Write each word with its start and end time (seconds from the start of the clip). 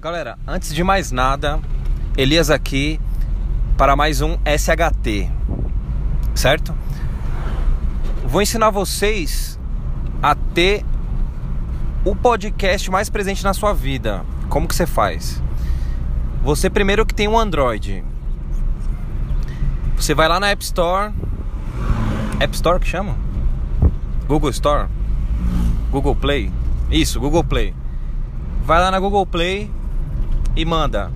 Galera, 0.00 0.38
antes 0.46 0.72
de 0.72 0.84
mais 0.84 1.10
nada, 1.10 1.58
Elias 2.16 2.50
aqui 2.50 3.00
para 3.76 3.96
mais 3.96 4.20
um 4.20 4.36
SHT, 4.46 5.28
certo? 6.36 6.72
Vou 8.24 8.40
ensinar 8.40 8.70
vocês 8.70 9.58
a 10.22 10.36
ter 10.36 10.84
o 12.04 12.14
podcast 12.14 12.88
mais 12.92 13.10
presente 13.10 13.42
na 13.42 13.52
sua 13.52 13.72
vida. 13.72 14.24
Como 14.48 14.68
que 14.68 14.76
você 14.76 14.86
faz? 14.86 15.42
Você 16.44 16.70
primeiro 16.70 17.04
que 17.04 17.12
tem 17.12 17.26
um 17.26 17.36
Android. 17.36 18.04
Você 19.96 20.14
vai 20.14 20.28
lá 20.28 20.38
na 20.38 20.50
App 20.50 20.62
Store. 20.62 21.12
App 22.38 22.54
Store 22.54 22.78
que 22.78 22.86
chama? 22.86 23.16
Google 24.28 24.50
Store? 24.50 24.86
Google 25.90 26.14
Play? 26.14 26.52
Isso, 26.88 27.18
Google 27.18 27.42
Play. 27.42 27.74
Vai 28.64 28.78
lá 28.78 28.92
na 28.92 29.00
Google 29.00 29.26
Play 29.26 29.68
e 30.58 30.64
manda 30.64 31.12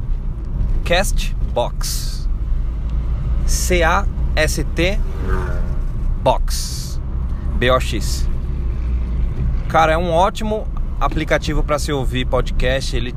Castbox. 0.85 2.29
C-A-S-T 3.44 5.00
Box. 6.22 7.00
B-O-X. 7.57 8.29
Cara, 9.68 9.94
é 9.94 9.99
um 9.99 10.13
ótimo 10.13 10.68
aplicativo 11.00 11.64
para 11.64 11.80
se 11.80 11.93
ouvir 11.93 12.25
podcast. 12.25 12.96
Ele 12.96 13.13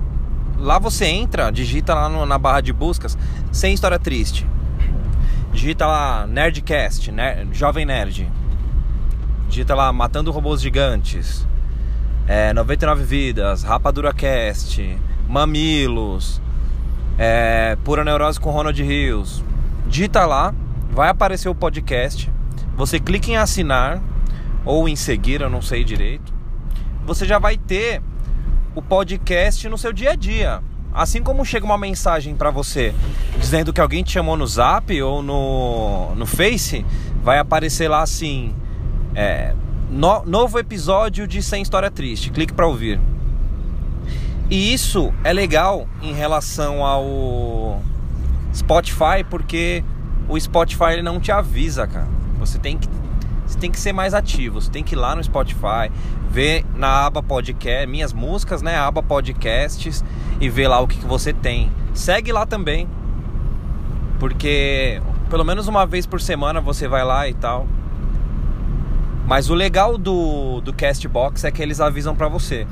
lá 0.58 0.80
você 0.80 1.06
entra, 1.06 1.52
digita 1.52 1.94
lá 1.94 2.10
no, 2.10 2.26
na 2.26 2.40
barra 2.40 2.62
de 2.62 2.74
buscas, 2.74 3.16
sem 3.52 3.76
história 3.76 4.00
triste. 4.00 4.48
Digita 5.54 5.86
lá 5.86 6.26
Nerdcast, 6.26 7.12
Nerd, 7.12 7.56
Jovem 7.56 7.86
Nerd. 7.86 8.28
Digita 9.48 9.76
lá 9.76 9.94
Matando 9.94 10.32
Robôs 10.32 10.60
Gigantes. 10.60 11.48
É, 12.28 12.52
99 12.52 13.04
Vidas, 13.04 13.62
Rapadura 13.62 14.12
Cast, 14.12 14.98
Mamilos, 15.28 16.42
é, 17.18 17.78
Pura 17.84 18.04
Neurose 18.04 18.40
com 18.40 18.52
Ronald 18.52 18.82
Rios. 18.82 19.44
Digita 19.88 20.26
lá, 20.26 20.54
vai 20.92 21.10
aparecer 21.10 21.50
o 21.50 21.56
podcast. 21.56 22.32
Você 22.76 23.00
clica 23.00 23.30
em 23.30 23.38
assinar 23.38 24.02
ou 24.66 24.90
em 24.90 24.96
seguir, 24.96 25.42
eu 25.42 25.50
não 25.50 25.62
sei 25.62 25.84
direito. 25.84 26.34
Você 27.06 27.26
já 27.26 27.40
vai 27.40 27.58
ter 27.58 28.02
o 28.74 28.82
podcast 28.82 29.70
no 29.70 29.78
seu 29.78 29.94
dia 29.94 30.12
a 30.12 30.16
dia. 30.16 30.62
Assim 30.94 31.22
como 31.22 31.46
chega 31.46 31.66
uma 31.66 31.78
mensagem 31.78 32.36
para 32.36 32.50
você 32.50 32.94
dizendo 33.38 33.74
que 33.74 33.82
alguém 33.82 34.04
te 34.04 34.14
chamou 34.14 34.38
no 34.38 34.48
Zap 34.48 35.02
ou 35.02 35.22
no, 35.22 36.16
no 36.16 36.26
Face, 36.26 36.86
vai 37.22 37.38
aparecer 37.38 37.90
lá 37.90 38.02
assim: 38.02 38.56
é, 39.14 39.54
no, 39.90 40.26
novo 40.26 40.58
episódio 40.58 41.28
de 41.28 41.42
Sem 41.42 41.62
História 41.62 41.92
Triste. 41.92 42.32
Clique 42.32 42.54
para 42.54 42.66
ouvir. 42.66 43.00
E 44.50 44.74
isso 44.74 45.14
é 45.24 45.34
legal 45.34 45.88
em 46.02 46.14
relação 46.14 46.86
ao 46.86 47.82
Spotify, 48.54 49.24
porque 49.30 49.84
o 50.30 50.40
Spotify 50.40 50.94
ele 50.94 51.02
não 51.02 51.20
te 51.20 51.32
avisa, 51.32 51.88
cara. 51.88 52.08
Você 52.40 52.60
tem 52.60 52.78
que 52.78 52.88
você 53.46 53.60
tem 53.60 53.72
que 53.72 53.80
ser 53.80 53.94
mais 53.94 54.14
ativo. 54.14 54.60
Você 54.60 54.72
tem 54.72 54.84
que 54.84 54.96
ir 54.96 54.98
lá 54.98 55.16
no 55.16 55.24
Spotify, 55.24 55.92
ver 56.30 56.66
na 56.76 57.06
aba 57.06 57.22
podcast, 57.22 57.88
minhas 57.88 58.12
músicas, 58.12 58.62
né? 58.62 58.76
aba 58.76 59.04
podcasts 59.04 60.04
e 60.42 60.50
ver 60.50 60.68
lá 60.68 60.80
o 60.80 60.88
que, 60.88 60.98
que 60.98 61.06
você 61.06 61.32
tem. 61.32 61.72
Segue 61.94 62.32
lá 62.32 62.46
também, 62.46 62.90
porque 64.20 65.02
pelo 65.30 65.44
menos 65.44 65.68
uma 65.68 65.86
vez 65.86 66.06
por 66.06 66.20
semana 66.20 66.60
você 66.60 66.88
vai 66.88 67.04
lá 67.04 67.28
e 67.28 67.34
tal. 67.34 67.68
Mas 69.28 69.50
o 69.50 69.56
legal 69.56 69.98
do, 69.98 70.62
do 70.62 70.74
Castbox 70.74 71.44
é 71.46 71.52
que 71.52 71.62
eles 71.62 71.80
avisam 71.80 72.16
para 72.16 72.28
você. 72.28 72.68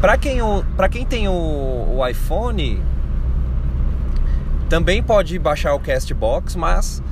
Para 0.00 0.16
quem, 0.16 0.40
o, 0.40 0.64
quem 0.92 1.04
tem 1.04 1.26
o, 1.26 1.32
o 1.32 2.06
iPhone, 2.06 2.80
também 4.68 5.02
pode 5.02 5.36
baixar 5.40 5.74
o 5.74 5.80
Castbox, 5.80 6.54
mas 6.54 7.02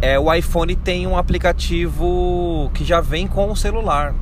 é, 0.00 0.16
o 0.16 0.32
iPhone 0.32 0.76
tem 0.76 1.04
um 1.08 1.16
aplicativo 1.16 2.70
que 2.74 2.84
já 2.84 3.00
vem 3.00 3.26
com 3.26 3.50
o 3.50 3.56
celular. 3.56 4.14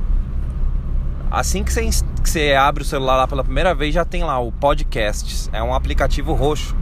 Assim 1.29 1.63
que 1.63 1.71
você, 1.71 1.87
que 2.23 2.29
você 2.29 2.53
abre 2.53 2.81
o 2.81 2.85
celular 2.85 3.17
lá 3.17 3.27
pela 3.27 3.43
primeira 3.43 3.75
vez, 3.75 3.93
já 3.93 4.03
tem 4.03 4.23
lá 4.23 4.39
o 4.39 4.51
Podcasts. 4.51 5.47
É 5.53 5.61
um 5.61 5.73
aplicativo 5.73 6.33
roxo. 6.33 6.75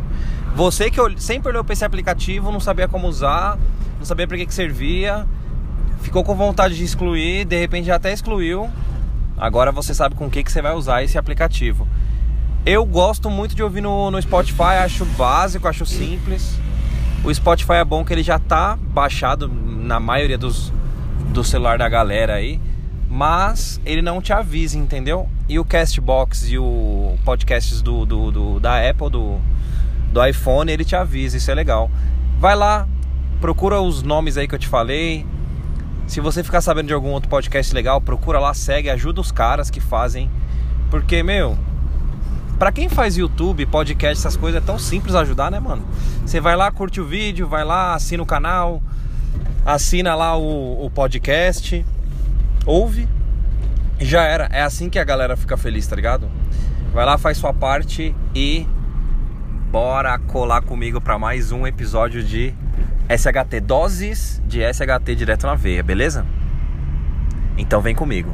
Você 0.55 0.89
que 0.89 0.99
sempre 1.17 1.49
olhou 1.49 1.65
para 1.65 1.73
esse 1.73 1.83
aplicativo, 1.83 2.49
não 2.49 2.61
sabia 2.61 2.87
como 2.87 3.07
usar, 3.07 3.57
não 3.97 4.05
sabia 4.05 4.25
para 4.25 4.37
que, 4.37 4.45
que 4.45 4.53
servia, 4.53 5.27
ficou 6.01 6.23
com 6.23 6.33
vontade 6.33 6.77
de 6.77 6.83
excluir, 6.83 7.43
de 7.43 7.59
repente 7.59 7.87
já 7.87 7.95
até 7.95 8.13
excluiu 8.13 8.69
Agora 9.37 9.71
você 9.71 9.93
sabe 9.93 10.15
com 10.15 10.27
o 10.27 10.29
que, 10.29 10.43
que 10.43 10.51
você 10.51 10.61
vai 10.61 10.73
usar 10.73 11.03
esse 11.03 11.17
aplicativo. 11.17 11.87
Eu 12.65 12.85
gosto 12.85 13.29
muito 13.29 13.55
de 13.55 13.61
ouvir 13.61 13.81
no, 13.81 14.09
no 14.09 14.21
Spotify, 14.21 14.79
acho 14.83 15.05
básico, 15.05 15.67
acho 15.67 15.85
simples. 15.85 16.57
O 17.23 17.33
Spotify 17.33 17.73
é 17.73 17.85
bom 17.85 18.05
que 18.05 18.13
ele 18.13 18.23
já 18.23 18.39
tá 18.39 18.77
baixado 18.77 19.47
na 19.47 19.99
maioria 19.99 20.37
dos 20.37 20.71
do 21.33 21.43
celular 21.43 21.79
da 21.79 21.89
galera 21.89 22.35
aí, 22.35 22.61
mas 23.09 23.81
ele 23.85 24.01
não 24.01 24.21
te 24.21 24.31
avisa, 24.31 24.77
entendeu? 24.77 25.27
E 25.49 25.57
o 25.57 25.65
Castbox 25.65 26.49
e 26.49 26.57
o 26.57 27.17
podcasts 27.25 27.81
do, 27.81 28.05
do, 28.05 28.31
do, 28.31 28.59
da 28.59 28.87
Apple, 28.87 29.09
do, 29.09 29.39
do 30.11 30.25
iPhone, 30.25 30.71
ele 30.71 30.85
te 30.85 30.95
avisa, 30.95 31.35
isso 31.35 31.49
é 31.49 31.55
legal. 31.55 31.89
Vai 32.39 32.55
lá, 32.55 32.87
procura 33.41 33.81
os 33.81 34.03
nomes 34.03 34.37
aí 34.37 34.47
que 34.47 34.55
eu 34.55 34.59
te 34.59 34.67
falei, 34.67 35.25
se 36.07 36.19
você 36.19 36.43
ficar 36.43 36.61
sabendo 36.61 36.87
de 36.87 36.93
algum 36.93 37.09
outro 37.09 37.29
podcast 37.29 37.73
legal, 37.73 37.99
procura 38.01 38.39
lá, 38.39 38.53
segue, 38.53 38.89
ajuda 38.89 39.21
os 39.21 39.31
caras 39.31 39.69
que 39.69 39.79
fazem. 39.79 40.29
Porque, 40.89 41.23
meu, 41.23 41.57
para 42.59 42.71
quem 42.71 42.87
faz 42.87 43.17
YouTube, 43.17 43.65
podcast, 43.65 44.19
essas 44.19 44.37
coisas, 44.37 44.61
é 44.61 44.65
tão 44.65 44.77
simples 44.77 45.15
ajudar, 45.15 45.49
né, 45.49 45.59
mano? 45.59 45.83
Você 46.25 46.39
vai 46.39 46.55
lá, 46.55 46.71
curte 46.71 47.01
o 47.01 47.05
vídeo, 47.05 47.47
vai 47.47 47.63
lá, 47.63 47.93
assina 47.93 48.21
o 48.21 48.25
canal, 48.25 48.81
assina 49.65 50.13
lá 50.13 50.37
o, 50.37 50.85
o 50.85 50.89
podcast, 50.89 51.85
ouve 52.65 53.07
e 53.99 54.05
já 54.05 54.23
era. 54.23 54.47
É 54.51 54.61
assim 54.61 54.89
que 54.89 54.99
a 54.99 55.03
galera 55.03 55.35
fica 55.35 55.57
feliz, 55.57 55.87
tá 55.87 55.95
ligado? 55.95 56.29
Vai 56.93 57.05
lá, 57.05 57.17
faz 57.17 57.37
sua 57.37 57.53
parte 57.53 58.15
e 58.35 58.67
bora 59.71 60.17
colar 60.19 60.61
comigo 60.61 61.01
para 61.01 61.17
mais 61.17 61.51
um 61.51 61.65
episódio 61.65 62.23
de 62.23 62.53
SHT, 63.09 63.59
doses 63.61 64.41
de 64.45 64.61
SHT 64.61 65.15
direto 65.15 65.45
na 65.45 65.55
veia, 65.55 65.83
beleza? 65.83 66.25
Então 67.57 67.81
vem 67.81 67.93
comigo. 67.93 68.33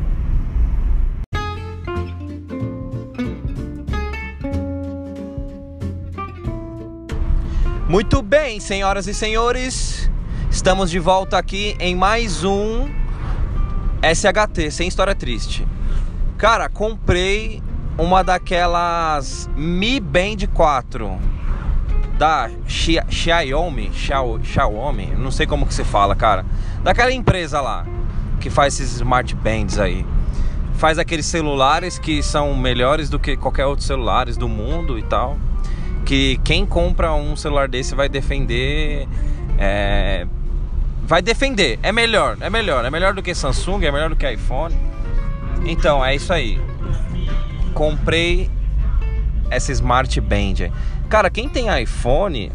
Muito 7.88 8.22
bem, 8.22 8.60
senhoras 8.60 9.08
e 9.08 9.14
senhores, 9.16 10.12
estamos 10.52 10.92
de 10.92 11.00
volta 11.00 11.40
aqui 11.40 11.76
em 11.80 11.96
mais 11.96 12.44
um 12.44 12.88
SHT, 14.04 14.70
sem 14.70 14.88
história 14.88 15.16
triste. 15.16 15.68
Cara, 16.38 16.70
comprei 16.70 17.64
uma 17.98 18.24
daquelas 18.24 19.50
Mi 19.56 20.00
Band 20.00 20.48
4 20.54 21.39
da 22.20 22.50
Xiaomi, 22.68 23.92
Xiaomi, 23.94 25.06
não 25.18 25.32
sei 25.32 25.48
como 25.48 25.66
que 25.66 25.74
se 25.74 25.86
fala, 25.86 26.18
cara. 26.18 26.46
Daquela 26.84 27.14
empresa 27.14 27.62
lá 27.62 27.86
que 28.42 28.50
faz 28.50 28.74
esses 28.74 28.96
smart 28.96 29.34
bands 29.36 29.80
aí. 29.80 30.06
Faz 30.76 31.00
aqueles 31.00 31.26
celulares 31.26 31.98
que 31.98 32.22
são 32.22 32.54
melhores 32.56 33.10
do 33.10 33.18
que 33.18 33.38
qualquer 33.38 33.66
outro 33.66 33.86
celulares 33.86 34.36
do 34.36 34.50
mundo 34.50 35.00
e 35.00 35.04
tal. 35.04 35.38
Que 36.06 36.38
quem 36.44 36.66
compra 36.66 37.14
um 37.14 37.38
celular 37.38 37.70
desse 37.70 37.96
vai 37.96 38.10
defender. 38.10 39.08
É, 39.58 40.28
vai 41.04 41.22
defender. 41.22 41.80
É 41.82 41.94
melhor, 41.94 42.38
é 42.42 42.50
melhor. 42.50 42.84
É 42.84 42.90
melhor 42.90 43.14
do 43.14 43.24
que 43.24 43.34
Samsung, 43.34 43.86
é 43.86 43.92
melhor 43.92 44.10
do 44.10 44.18
que 44.18 44.30
iPhone. 44.30 44.76
Então, 45.66 46.04
é 46.04 46.16
isso 46.16 46.34
aí. 46.34 46.60
Comprei 47.74 48.50
essa 49.50 49.72
Smart 49.72 50.20
Band. 50.20 50.70
Cara, 51.10 51.28
quem 51.32 51.50
tem 51.50 51.66
iPhone, 51.82 52.52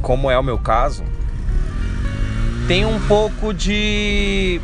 como 0.00 0.30
é 0.30 0.38
o 0.38 0.42
meu 0.42 0.58
caso, 0.58 1.04
tem 2.66 2.86
um 2.86 2.98
pouco 3.06 3.52
de. 3.52 4.58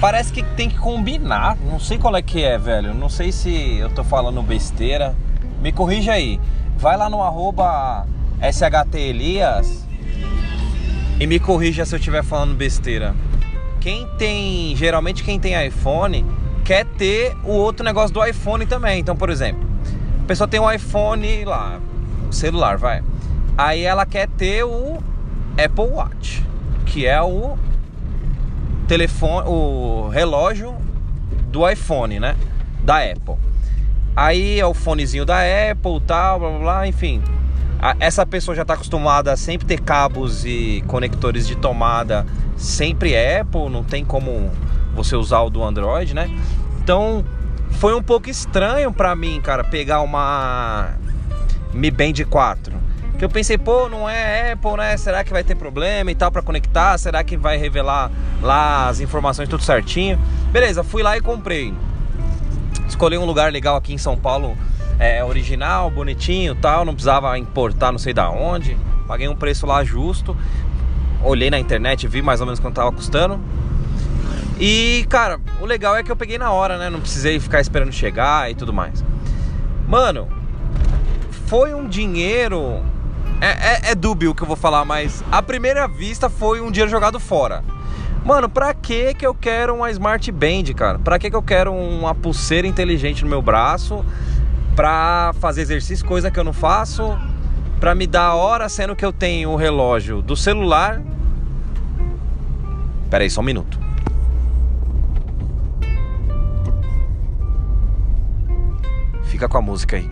Parece 0.00 0.32
que 0.32 0.44
tem 0.44 0.70
que 0.70 0.78
combinar. 0.78 1.56
Não 1.56 1.80
sei 1.80 1.98
qual 1.98 2.14
é 2.14 2.22
que 2.22 2.44
é, 2.44 2.56
velho. 2.56 2.94
Não 2.94 3.08
sei 3.08 3.32
se 3.32 3.76
eu 3.76 3.90
tô 3.90 4.04
falando 4.04 4.40
besteira. 4.40 5.16
Me 5.60 5.72
corrija 5.72 6.12
aí. 6.12 6.38
Vai 6.76 6.96
lá 6.96 7.10
no 7.10 7.20
arroba 7.20 8.06
SHTElias 8.40 9.84
e 11.18 11.26
me 11.26 11.40
corrija 11.40 11.84
se 11.84 11.92
eu 11.92 11.98
estiver 11.98 12.22
falando 12.22 12.54
besteira. 12.54 13.16
Quem 13.80 14.06
tem. 14.16 14.76
Geralmente 14.76 15.24
quem 15.24 15.40
tem 15.40 15.66
iPhone 15.66 16.24
quer 16.64 16.84
ter 16.84 17.36
o 17.42 17.50
outro 17.50 17.84
negócio 17.84 18.14
do 18.14 18.24
iPhone 18.24 18.64
também. 18.64 19.00
Então, 19.00 19.16
por 19.16 19.28
exemplo, 19.28 19.73
a 20.24 20.26
pessoa 20.26 20.48
tem 20.48 20.58
um 20.58 20.72
iPhone 20.72 21.44
lá, 21.44 21.78
celular, 22.30 22.78
vai. 22.78 23.02
Aí 23.58 23.82
ela 23.82 24.06
quer 24.06 24.26
ter 24.26 24.64
o 24.64 24.96
Apple 25.62 25.84
Watch, 25.84 26.42
que 26.86 27.04
é 27.04 27.20
o 27.20 27.58
telefone, 28.88 29.46
o 29.46 30.08
relógio 30.08 30.74
do 31.48 31.68
iPhone, 31.68 32.18
né? 32.18 32.36
Da 32.82 33.00
Apple. 33.00 33.34
Aí 34.16 34.58
é 34.58 34.64
o 34.64 34.72
fonezinho 34.72 35.26
da 35.26 35.40
Apple, 35.40 36.00
tal, 36.06 36.40
blá 36.40 36.48
blá, 36.48 36.58
blá 36.58 36.88
enfim. 36.88 37.22
Essa 38.00 38.24
pessoa 38.24 38.54
já 38.54 38.62
está 38.62 38.72
acostumada 38.72 39.30
a 39.30 39.36
sempre 39.36 39.66
ter 39.66 39.78
cabos 39.82 40.46
e 40.46 40.82
conectores 40.86 41.46
de 41.46 41.54
tomada, 41.54 42.24
sempre 42.56 43.14
Apple, 43.14 43.68
não 43.68 43.84
tem 43.84 44.02
como 44.02 44.50
você 44.94 45.16
usar 45.16 45.42
o 45.42 45.50
do 45.50 45.62
Android, 45.62 46.14
né? 46.14 46.30
Então 46.82 47.22
foi 47.78 47.94
um 47.94 48.02
pouco 48.02 48.30
estranho 48.30 48.92
para 48.92 49.14
mim, 49.14 49.40
cara, 49.40 49.64
pegar 49.64 50.00
uma 50.00 50.94
Mi 51.72 51.90
Band 51.90 52.24
4. 52.28 52.72
Que 53.18 53.24
eu 53.24 53.28
pensei, 53.28 53.56
pô, 53.56 53.88
não 53.88 54.08
é 54.08 54.52
Apple, 54.52 54.76
né? 54.76 54.96
Será 54.96 55.22
que 55.22 55.32
vai 55.32 55.44
ter 55.44 55.54
problema 55.54 56.10
e 56.10 56.14
tal 56.14 56.32
para 56.32 56.42
conectar? 56.42 56.98
Será 56.98 57.22
que 57.22 57.36
vai 57.36 57.56
revelar 57.56 58.10
lá 58.42 58.88
as 58.88 59.00
informações 59.00 59.48
tudo 59.48 59.62
certinho? 59.62 60.18
Beleza, 60.50 60.82
fui 60.82 61.02
lá 61.02 61.16
e 61.16 61.20
comprei. 61.20 61.72
Escolhi 62.88 63.16
um 63.16 63.24
lugar 63.24 63.52
legal 63.52 63.76
aqui 63.76 63.94
em 63.94 63.98
São 63.98 64.16
Paulo, 64.16 64.56
é, 64.98 65.22
original, 65.24 65.90
bonitinho 65.90 66.54
tal, 66.54 66.84
não 66.84 66.92
precisava 66.92 67.38
importar 67.38 67.92
não 67.92 67.98
sei 67.98 68.12
da 68.12 68.30
onde. 68.30 68.76
Paguei 69.06 69.28
um 69.28 69.36
preço 69.36 69.66
lá 69.66 69.84
justo. 69.84 70.36
Olhei 71.22 71.50
na 71.50 71.58
internet, 71.58 72.06
vi 72.06 72.20
mais 72.20 72.40
ou 72.40 72.46
menos 72.46 72.60
quanto 72.60 72.76
tava 72.76 72.92
custando. 72.92 73.40
E, 74.58 75.04
cara, 75.08 75.40
o 75.60 75.66
legal 75.66 75.96
é 75.96 76.02
que 76.02 76.12
eu 76.12 76.16
peguei 76.16 76.38
na 76.38 76.50
hora, 76.50 76.78
né? 76.78 76.88
Não 76.88 77.00
precisei 77.00 77.40
ficar 77.40 77.60
esperando 77.60 77.92
chegar 77.92 78.50
e 78.50 78.54
tudo 78.54 78.72
mais. 78.72 79.04
Mano, 79.88 80.28
foi 81.46 81.74
um 81.74 81.88
dinheiro. 81.88 82.80
É, 83.40 83.88
é, 83.88 83.90
é 83.90 83.94
dúbio 83.94 84.30
o 84.30 84.34
que 84.34 84.42
eu 84.42 84.46
vou 84.46 84.56
falar, 84.56 84.84
mas 84.84 85.24
à 85.30 85.42
primeira 85.42 85.88
vista 85.88 86.30
foi 86.30 86.60
um 86.60 86.70
dinheiro 86.70 86.90
jogado 86.90 87.18
fora. 87.18 87.64
Mano, 88.24 88.48
pra 88.48 88.72
que 88.72 89.12
que 89.12 89.26
eu 89.26 89.34
quero 89.34 89.74
uma 89.74 89.90
Smart 89.90 90.32
Band, 90.32 90.72
cara? 90.74 90.98
Pra 90.98 91.18
que 91.18 91.28
que 91.28 91.36
eu 91.36 91.42
quero 91.42 91.74
uma 91.74 92.14
pulseira 92.14 92.66
inteligente 92.66 93.22
no 93.22 93.28
meu 93.28 93.42
braço? 93.42 94.04
Pra 94.74 95.34
fazer 95.40 95.62
exercício, 95.62 96.06
coisa 96.06 96.30
que 96.30 96.38
eu 96.40 96.44
não 96.44 96.54
faço? 96.54 97.18
Pra 97.78 97.94
me 97.94 98.06
dar 98.06 98.34
hora, 98.34 98.68
sendo 98.68 98.96
que 98.96 99.04
eu 99.04 99.12
tenho 99.12 99.50
o 99.50 99.56
relógio 99.56 100.22
do 100.22 100.34
celular. 100.34 101.02
Pera 103.10 103.24
aí, 103.24 103.30
só 103.30 103.42
um 103.42 103.44
minuto. 103.44 103.83
Fica 109.44 109.48
com 109.48 109.58
a 109.58 109.62
música 109.62 109.96
aí. 109.96 110.10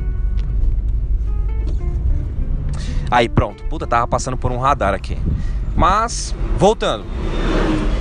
Aí, 3.11 3.31
pronto. 3.31 3.65
Puta, 3.65 3.87
tava 3.87 4.07
passando 4.07 4.37
por 4.37 4.53
um 4.53 4.59
radar 4.59 4.93
aqui. 4.93 5.17
Mas, 5.75 6.35
voltando. 6.59 7.07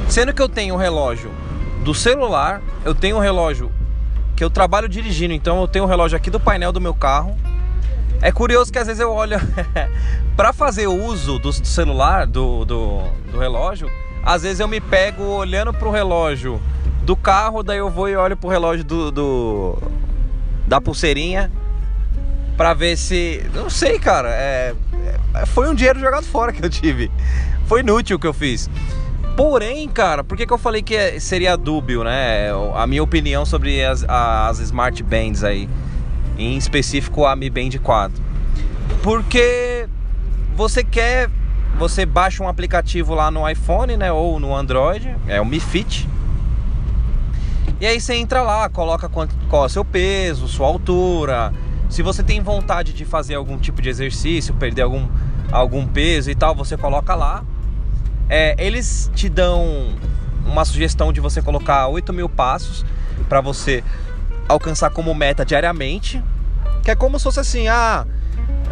Sendo 0.09 0.33
que 0.33 0.41
eu 0.41 0.49
tenho 0.49 0.75
um 0.75 0.77
relógio 0.77 1.31
do 1.85 1.93
celular, 1.93 2.61
eu 2.83 2.93
tenho 2.93 3.15
um 3.15 3.19
relógio 3.21 3.71
que 4.35 4.43
eu 4.43 4.49
trabalho 4.49 4.89
dirigindo, 4.89 5.33
então 5.33 5.61
eu 5.61 5.69
tenho 5.69 5.85
um 5.85 5.87
relógio 5.87 6.17
aqui 6.17 6.29
do 6.29 6.37
painel 6.37 6.73
do 6.73 6.81
meu 6.81 6.93
carro. 6.93 7.33
É 8.21 8.29
curioso 8.29 8.69
que 8.69 8.77
às 8.77 8.87
vezes 8.87 8.99
eu 8.99 9.13
olho 9.13 9.37
para 10.35 10.51
fazer 10.51 10.87
o 10.87 11.01
uso 11.05 11.39
do, 11.39 11.49
do 11.49 11.65
celular, 11.65 12.27
do, 12.27 12.65
do, 12.65 13.03
do, 13.31 13.39
relógio, 13.39 13.89
às 14.25 14.43
vezes 14.43 14.59
eu 14.59 14.67
me 14.67 14.81
pego 14.81 15.23
olhando 15.23 15.73
pro 15.73 15.91
relógio 15.91 16.61
do 17.03 17.15
carro, 17.15 17.63
daí 17.63 17.77
eu 17.77 17.89
vou 17.89 18.09
e 18.09 18.17
olho 18.17 18.35
pro 18.35 18.49
relógio 18.49 18.83
do, 18.83 19.11
do 19.11 19.77
da 20.71 20.79
pulseirinha 20.79 21.51
para 22.55 22.73
ver 22.73 22.95
se. 22.95 23.45
Não 23.53 23.69
sei, 23.69 23.99
cara. 23.99 24.29
É, 24.29 24.73
é, 25.33 25.45
foi 25.45 25.69
um 25.69 25.75
dinheiro 25.75 25.99
jogado 25.99 26.23
fora 26.23 26.53
que 26.53 26.63
eu 26.63 26.69
tive. 26.69 27.11
Foi 27.65 27.81
inútil 27.81 28.15
o 28.15 28.19
que 28.19 28.25
eu 28.25 28.33
fiz. 28.33 28.69
Porém, 29.35 29.89
cara, 29.89 30.23
por 30.23 30.37
que, 30.37 30.47
que 30.47 30.53
eu 30.53 30.57
falei 30.57 30.81
que 30.81 30.95
é, 30.95 31.19
seria 31.19 31.57
dúbio, 31.57 32.05
né? 32.05 32.49
A 32.73 32.87
minha 32.87 33.03
opinião 33.03 33.45
sobre 33.45 33.83
as, 33.83 34.05
as 34.07 34.59
Smart 34.59 35.03
Bands 35.03 35.43
aí, 35.43 35.67
em 36.37 36.55
específico 36.55 37.25
a 37.25 37.35
Mi 37.35 37.49
Band 37.49 37.71
4. 37.83 38.23
Porque 39.03 39.89
você 40.55 40.85
quer, 40.85 41.29
você 41.77 42.05
baixa 42.05 42.41
um 42.41 42.47
aplicativo 42.47 43.13
lá 43.13 43.29
no 43.29 43.49
iPhone, 43.49 43.97
né, 43.97 44.11
ou 44.11 44.39
no 44.39 44.55
Android, 44.55 45.13
é 45.27 45.41
o 45.41 45.45
Mi 45.45 45.59
Fit. 45.59 46.07
E 47.81 47.85
aí 47.85 47.99
você 47.99 48.13
entra 48.13 48.41
lá, 48.41 48.69
coloca 48.69 49.09
quanto, 49.09 49.35
qual 49.49 49.63
é 49.63 49.65
o 49.65 49.69
seu 49.69 49.83
peso, 49.83 50.47
sua 50.47 50.67
altura. 50.67 51.51
Se 51.89 52.01
você 52.01 52.23
tem 52.23 52.39
vontade 52.39 52.93
de 52.93 53.03
fazer 53.03 53.35
algum 53.35 53.57
tipo 53.57 53.81
de 53.81 53.89
exercício, 53.89 54.53
perder 54.53 54.83
algum, 54.83 55.09
algum 55.51 55.85
peso 55.85 56.31
e 56.31 56.35
tal, 56.35 56.55
você 56.55 56.77
coloca 56.77 57.13
lá 57.15 57.43
é, 58.31 58.55
eles 58.57 59.11
te 59.13 59.27
dão 59.27 59.93
uma 60.45 60.63
sugestão 60.63 61.11
de 61.11 61.19
você 61.19 61.41
colocar 61.41 61.87
8 61.87 62.13
mil 62.13 62.29
passos 62.29 62.85
para 63.27 63.41
você 63.41 63.83
alcançar 64.47 64.89
como 64.89 65.13
meta 65.13 65.43
diariamente. 65.43 66.23
Que 66.81 66.91
é 66.91 66.95
como 66.95 67.19
se 67.19 67.25
fosse 67.25 67.41
assim, 67.41 67.67
ah, 67.67 68.07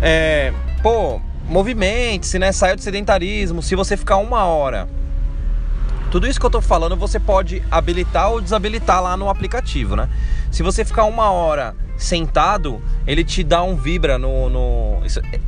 é, 0.01 0.53
pô, 0.81 1.19
movimente-se, 1.49 2.39
né? 2.39 2.53
Saia 2.53 2.73
do 2.73 2.81
sedentarismo. 2.81 3.61
Se 3.61 3.75
você 3.75 3.97
ficar 3.97 4.15
uma 4.15 4.45
hora. 4.45 4.87
Tudo 6.11 6.27
isso 6.27 6.39
que 6.39 6.45
eu 6.45 6.49
tô 6.49 6.61
falando 6.61 6.95
você 6.95 7.19
pode 7.19 7.63
habilitar 7.69 8.31
ou 8.31 8.41
desabilitar 8.41 9.01
lá 9.01 9.15
no 9.15 9.29
aplicativo, 9.29 9.95
né? 9.95 10.09
Se 10.51 10.63
você 10.63 10.83
ficar 10.83 11.05
uma 11.05 11.29
hora 11.29 11.75
sentado, 11.97 12.81
ele 13.05 13.23
te 13.23 13.43
dá 13.43 13.61
um 13.61 13.75
vibra 13.75 14.17
no. 14.17 14.49
no... 14.49 15.01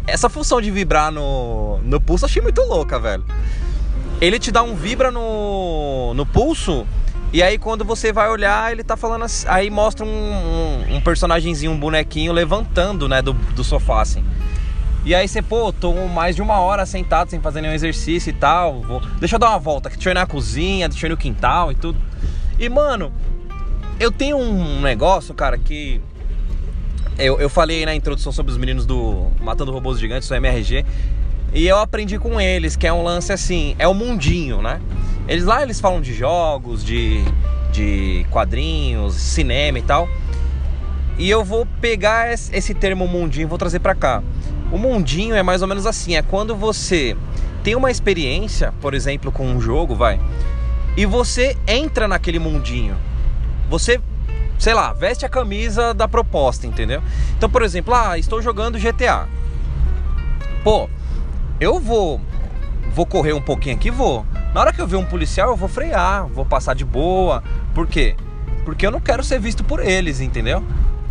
essa 0.06 0.30
função 0.30 0.62
de 0.62 0.70
vibrar 0.70 1.12
no, 1.12 1.80
no 1.80 2.00
pulso 2.00 2.26
achei 2.26 2.42
muito 2.42 2.62
louca, 2.62 3.00
velho 3.00 3.24
ele 4.22 4.38
te 4.38 4.52
dá 4.52 4.62
um 4.62 4.76
vibra 4.76 5.10
no, 5.10 6.14
no 6.14 6.26
pulso. 6.28 6.86
E 7.34 7.42
aí 7.42 7.58
quando 7.58 7.84
você 7.84 8.14
vai 8.14 8.30
olhar, 8.30 8.72
ele 8.72 8.84
tá 8.84 8.96
falando 8.96 9.24
assim, 9.24 9.48
aí 9.50 9.70
mostra 9.70 10.06
um, 10.06 10.10
um, 10.10 10.96
um 10.98 11.02
personagemzinho, 11.02 11.72
um 11.72 11.80
bonequinho 11.80 12.32
levantando, 12.32 13.10
né, 13.10 13.22
do, 13.22 13.34
do 13.34 13.64
sofá, 13.64 14.02
assim. 14.02 14.24
E 15.04 15.16
aí 15.16 15.28
você, 15.28 15.42
pô, 15.42 15.74
tô 15.74 15.94
mais 16.08 16.36
de 16.36 16.42
uma 16.42 16.60
hora 16.60 16.86
sentado 16.86 17.30
sem 17.30 17.40
fazer 17.40 17.62
nenhum 17.62 17.74
exercício 17.74 18.30
e 18.30 18.34
tal. 18.34 18.82
Vou... 18.82 19.02
Deixa 19.20 19.36
eu 19.36 19.40
dar 19.40 19.50
uma 19.50 19.60
volta, 19.60 19.90
deixa 19.90 20.10
eu 20.10 20.12
ir 20.12 20.16
na 20.16 20.28
cozinha, 20.28 20.88
deixa 20.88 21.06
eu 21.06 21.10
ir 21.10 21.12
no 21.12 21.18
quintal 21.18 21.72
e 21.72 21.76
tudo. 21.76 22.00
E 22.60 22.70
mano, 22.70 23.12
eu 24.00 24.12
tenho 24.12 24.38
um 24.38 24.82
negócio, 24.82 25.34
cara, 25.34 25.58
que. 25.58 26.02
Eu, 27.18 27.40
eu 27.40 27.50
falei 27.50 27.86
na 27.86 27.94
introdução 27.94 28.32
sobre 28.32 28.52
os 28.52 28.58
meninos 28.58 28.86
do 28.86 29.28
Matando 29.42 29.72
Robôs 29.72 30.00
Gigantes, 30.00 30.30
do 30.30 30.36
MRG. 30.36 30.86
E 31.54 31.68
eu 31.68 31.78
aprendi 31.78 32.18
com 32.18 32.40
eles, 32.40 32.76
que 32.76 32.88
é 32.88 32.94
um 32.94 33.04
lance 33.04 33.34
assim, 33.34 33.76
é 33.78 33.88
o 33.88 33.94
mundinho, 33.94 34.62
né? 34.62 34.80
Eles 35.28 35.44
lá 35.44 35.62
eles 35.62 35.80
falam 35.80 36.00
de 36.00 36.14
jogos, 36.14 36.84
de, 36.84 37.24
de 37.72 38.26
quadrinhos, 38.30 39.16
cinema 39.16 39.78
e 39.78 39.82
tal. 39.82 40.08
E 41.18 41.30
eu 41.30 41.44
vou 41.44 41.68
pegar 41.82 42.32
esse 42.34 42.74
termo 42.74 43.08
mundinho 43.08 43.44
e 43.44 43.48
vou 43.48 43.58
trazer 43.58 43.80
para 43.80 43.94
cá. 43.94 44.24
O 44.72 44.78
mundinho 44.78 45.36
é 45.36 45.44
mais 45.44 45.62
ou 45.62 45.68
menos 45.68 45.86
assim, 45.86 46.16
é 46.16 46.22
quando 46.22 46.56
você 46.56 47.16
tem 47.64 47.76
uma 47.76 47.92
experiência, 47.92 48.74
por 48.82 48.94
exemplo, 48.94 49.32
com 49.32 49.46
um 49.46 49.60
jogo, 49.60 49.96
vai, 49.96 50.20
e 50.96 51.06
você 51.06 51.58
entra 51.68 52.08
naquele 52.08 52.40
mundinho. 52.40 52.96
Você, 53.70 54.00
sei 54.58 54.74
lá, 54.74 54.94
veste 54.94 55.26
a 55.26 55.30
camisa 55.30 55.94
da 55.94 56.08
proposta, 56.08 56.66
entendeu? 56.66 57.02
Então, 57.38 57.50
por 57.50 57.62
exemplo, 57.62 57.94
ah, 57.94 58.18
estou 58.18 58.42
jogando 58.42 58.80
GTA. 58.80 59.28
Pô, 60.64 60.90
eu 61.60 61.80
vou 61.80 62.22
vou 62.94 63.06
correr 63.06 63.34
um 63.34 63.42
pouquinho 63.42 63.76
aqui, 63.76 63.90
vou. 63.90 64.26
Na 64.54 64.62
hora 64.62 64.74
que 64.74 64.82
eu 64.82 64.88
ver 64.88 64.98
um 64.98 65.06
policial, 65.06 65.50
eu 65.50 65.56
vou 65.56 65.70
frear, 65.70 66.28
vou 66.28 66.46
passar 66.46 66.76
de 66.76 66.84
boa. 66.84 67.42
Por 67.74 67.88
quê? 67.88 68.16
Porque 68.66 68.86
eu 68.86 68.92
não 68.92 69.00
quero 69.00 69.24
ser 69.24 69.40
visto 69.40 69.64
por 69.64 69.80
eles, 69.80 70.20
entendeu? 70.20 70.64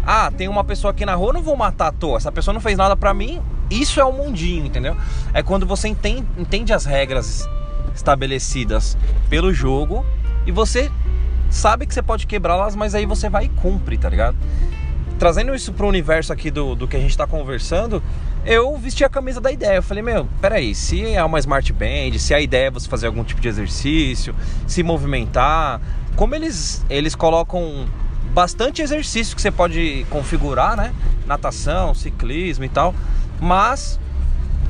Ah, 0.07 0.31
tem 0.31 0.49
uma 0.49 0.65
pessoa 0.65 0.91
aqui 0.91 1.05
na 1.05 1.15
rua, 1.15 1.33
não 1.33 1.43
vou 1.43 1.57
matar 1.57 1.89
à 1.89 1.93
toa. 1.93 2.17
Essa 2.17 2.33
pessoa 2.33 2.53
não 2.53 2.61
fez 2.61 2.77
nada 2.77 2.97
para 2.97 3.13
mim. 3.13 3.41
Isso 3.71 4.01
é 4.01 4.05
o 4.05 4.13
mundinho, 4.13 4.67
entendeu? 4.67 4.97
É 5.33 5.43
quando 5.43 5.67
você 5.67 5.89
entende, 5.89 6.27
entende 6.37 6.73
as 6.73 6.85
regras 6.85 7.49
estabelecidas 7.95 8.97
pelo 9.29 9.53
jogo 9.53 10.05
e 10.47 10.53
você 10.53 10.91
sabe 11.51 11.87
que 11.87 11.95
você 11.95 12.03
pode 12.03 12.27
quebrá-las, 12.27 12.75
mas 12.75 12.95
aí 12.95 13.07
você 13.07 13.29
vai 13.29 13.45
e 13.45 13.49
cumpre, 13.49 13.99
tá 13.99 14.09
ligado? 14.09 14.37
Trazendo 15.19 15.55
isso 15.55 15.73
pro 15.73 15.87
universo 15.87 16.33
aqui 16.33 16.51
do, 16.51 16.75
do 16.75 16.89
que 16.89 16.97
a 16.97 17.01
gente 17.01 17.17
tá 17.17 17.27
conversando, 17.27 18.03
eu 18.45 18.77
vesti 18.79 19.05
a 19.05 19.09
camisa 19.09 19.41
da 19.41 19.53
ideia. 19.53 19.77
Eu 19.77 19.83
falei, 19.83 20.03
meu, 20.03 20.27
peraí, 20.41 20.75
se 20.75 21.13
é 21.13 21.23
uma 21.23 21.39
smart 21.39 21.71
band, 21.73 22.19
se 22.19 22.33
a 22.33 22.41
ideia 22.41 22.69
é 22.69 22.71
você 22.71 22.89
fazer 22.89 23.07
algum 23.07 23.23
tipo 23.23 23.41
de 23.41 23.49
exercício, 23.49 24.35
se 24.67 24.83
movimentar, 24.83 25.81
como 26.17 26.35
eles, 26.35 26.85
eles 26.89 27.15
colocam 27.15 27.87
bastante 28.33 28.83
exercício 28.83 29.35
que 29.35 29.43
você 29.43 29.51
pode 29.51 30.07
configurar, 30.11 30.77
né? 30.77 30.95
Natação, 31.27 31.95
ciclismo 31.95 32.65
e 32.65 32.69
tal, 32.69 32.95
mas 33.41 33.99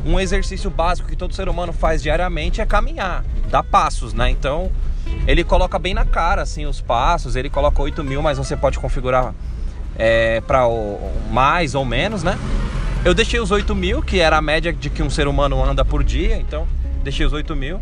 um 0.04 0.18
exercício 0.18 0.70
básico 0.70 1.08
que 1.08 1.16
todo 1.16 1.34
ser 1.34 1.48
humano 1.48 1.72
faz 1.72 2.02
diariamente 2.02 2.60
é 2.60 2.66
caminhar, 2.66 3.24
dar 3.50 3.62
passos, 3.62 4.14
né? 4.14 4.30
Então 4.30 4.70
ele 5.26 5.44
coloca 5.44 5.78
bem 5.78 5.94
na 5.94 6.04
cara 6.04 6.42
assim 6.42 6.66
os 6.66 6.80
passos, 6.80 7.36
ele 7.36 7.50
coloca 7.50 7.82
8 7.82 8.02
mil, 8.02 8.22
mas 8.22 8.38
você 8.38 8.56
pode 8.56 8.78
configurar 8.78 9.34
é, 9.96 10.40
para 10.40 10.64
mais 11.30 11.74
ou 11.74 11.84
menos, 11.84 12.22
né? 12.22 12.38
Eu 13.04 13.14
deixei 13.14 13.40
os 13.40 13.50
8 13.50 13.74
mil, 13.74 14.02
que 14.02 14.20
era 14.20 14.36
a 14.36 14.42
média 14.42 14.72
de 14.72 14.90
que 14.90 15.02
um 15.02 15.10
ser 15.10 15.26
humano 15.26 15.62
anda 15.62 15.84
por 15.84 16.04
dia, 16.04 16.36
então 16.36 16.66
deixei 17.02 17.24
os 17.24 17.32
8 17.32 17.56
mil. 17.56 17.80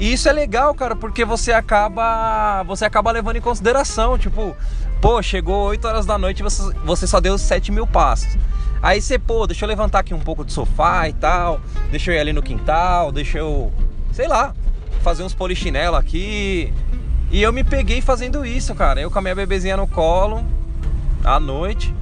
E 0.00 0.14
isso 0.14 0.30
é 0.30 0.32
legal, 0.32 0.74
cara, 0.74 0.96
porque 0.96 1.26
você 1.26 1.52
acaba 1.52 2.62
você 2.62 2.86
acaba 2.86 3.12
levando 3.12 3.36
em 3.36 3.40
consideração, 3.40 4.16
tipo, 4.16 4.56
pô, 4.98 5.22
chegou 5.22 5.66
8 5.66 5.86
horas 5.86 6.06
da 6.06 6.16
noite 6.16 6.40
e 6.40 6.42
você, 6.42 6.72
você 6.86 7.06
só 7.06 7.20
deu 7.20 7.36
7 7.36 7.70
mil 7.70 7.86
passos. 7.86 8.34
Aí 8.82 9.02
você, 9.02 9.18
pô, 9.18 9.46
deixa 9.46 9.66
eu 9.66 9.68
levantar 9.68 9.98
aqui 9.98 10.14
um 10.14 10.20
pouco 10.20 10.42
do 10.42 10.50
sofá 10.50 11.06
e 11.06 11.12
tal, 11.12 11.60
deixa 11.90 12.10
eu 12.10 12.14
ir 12.14 12.18
ali 12.18 12.32
no 12.32 12.42
quintal, 12.42 13.12
deixa 13.12 13.36
eu, 13.36 13.70
sei 14.10 14.26
lá, 14.26 14.54
fazer 15.02 15.22
uns 15.22 15.34
polichinelo 15.34 15.96
aqui. 15.96 16.72
E 17.30 17.42
eu 17.42 17.52
me 17.52 17.62
peguei 17.62 18.00
fazendo 18.00 18.44
isso, 18.44 18.74
cara. 18.74 19.02
Eu 19.02 19.10
com 19.10 19.18
a 19.18 19.22
minha 19.22 19.34
bebezinha 19.34 19.76
no 19.76 19.86
colo, 19.86 20.42
à 21.22 21.38
noite. 21.38 21.94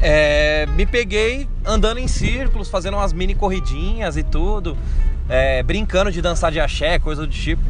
É, 0.00 0.66
me 0.74 0.86
peguei 0.86 1.46
andando 1.66 1.98
em 1.98 2.08
círculos, 2.08 2.70
fazendo 2.70 2.96
umas 2.96 3.12
mini 3.12 3.34
corridinhas 3.34 4.16
e 4.16 4.22
tudo, 4.22 4.76
é, 5.28 5.62
brincando 5.62 6.10
de 6.12 6.20
dançar 6.20 6.52
de 6.52 6.60
axé, 6.60 6.98
coisa 6.98 7.26
do 7.26 7.32
tipo, 7.32 7.62